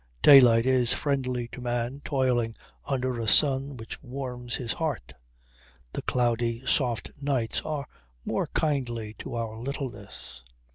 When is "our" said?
9.35-9.59